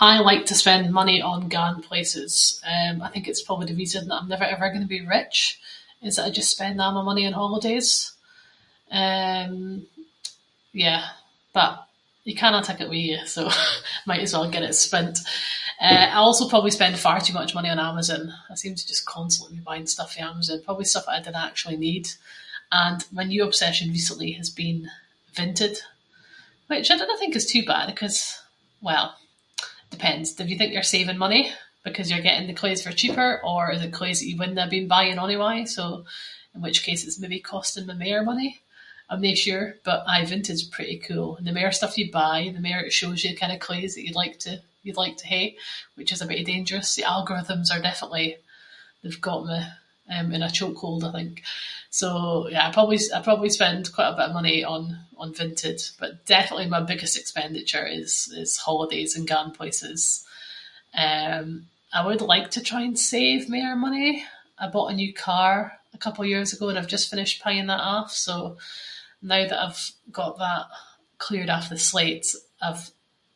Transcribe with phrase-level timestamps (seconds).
[0.00, 4.02] I like to spend money on going places, eh I think it’s probably the reason
[4.08, 5.38] that I’m never ever going to be rich,
[6.06, 7.90] is that I just spend a’ my money on holidays.
[9.00, 9.48] Eh
[10.84, 11.04] yeah,
[11.56, 11.72] but
[12.28, 13.42] you cannae take it with you so
[14.08, 15.16] might as well get it spent.
[15.88, 19.04] Eh I also probably spend far too much money on Amazon, I seem to just
[19.16, 22.06] constantly be buying stuff fae Amazon, probably stuff that I dinna actually need.
[22.84, 24.78] And my new obsession recently has been
[25.38, 25.76] Vinted,
[26.68, 28.36] which I dinna think is too bad ‘cause-
[28.90, 29.08] well
[29.96, 31.42] depends, if you think you’re saving money
[31.86, 34.94] because you’re getting the claes for cheaper or they’re claes that you wouldnae have been
[34.96, 35.84] buying onyway, so
[36.54, 38.50] in which case it’s maybe costing me mair money.
[39.10, 42.60] I’m no sure, but aye Vinted’s pretty cool and the mair stuff you buy, the
[42.66, 45.48] mair it shows you kind of claes that you’d like to- you’d like to hae,
[45.96, 46.88] which is a bittie dangerous.
[46.94, 48.26] The algorithms are definitely,
[49.02, 49.58] they’ve got me
[50.36, 51.36] in a chokehold, I think.
[52.00, 52.08] So
[52.52, 55.04] yeah, I probably, I probably spend quite a bit of money on
[55.38, 55.80] Vinted.
[56.00, 60.00] But definitely my biggest expenditure is- is holidays and going places.
[61.04, 61.42] Eh,
[61.98, 64.10] I would like to try and save mair money.
[64.62, 65.52] I bought a new car
[65.92, 68.34] a couple of years ago and I’ve just finished paying that off, so
[69.32, 69.80] now that I’ve
[70.20, 70.64] got that
[71.24, 72.28] cleared off the slate,
[72.66, 72.92] I’ve-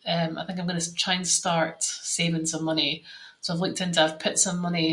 [0.07, 1.77] I think I’m going to try and start
[2.17, 2.93] saving some money.
[3.43, 4.91] So, I’ve looked into- I’ve put some money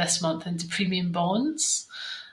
[0.00, 1.62] this month into premium bonds.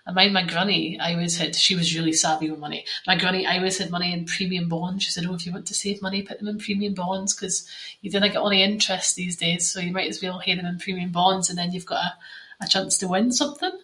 [0.06, 3.80] I mind my grannie aieways had- she was really savvy with money- my grannie aieways
[3.80, 5.02] had money in premium bonds.
[5.04, 7.56] She said, “oh if you want to save money put them in premium bonds, ‘cause
[8.02, 10.66] you dinna get a’ the interest these days, so you might as well hae them
[10.72, 12.18] in premium bonds and then you’ve got a-
[12.64, 13.78] a chance to win something.”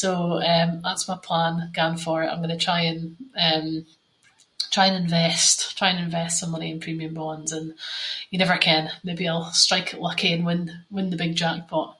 [0.00, 0.08] So
[0.52, 2.28] eh, that’s my plan going forward.
[2.28, 3.02] I’m going to try and,
[3.46, 3.64] eh,
[4.74, 7.66] try and invest- try and invest some money in premium bonds and
[8.30, 11.90] you never ken, maybe I’ll strike it lucky and win- win the big jackpot.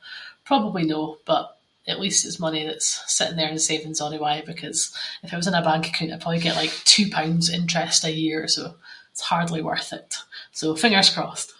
[0.48, 1.46] Probably no, but
[1.92, 4.80] at least it’s money that’s sitting there in savings onyway, because
[5.24, 8.12] if it was in a bank account, I’d probably get like two pounds interest a
[8.24, 8.62] year, so
[9.10, 9.62] it's hardly
[10.64, 10.80] worth it.
[10.80, 11.52] So, fingers crossed.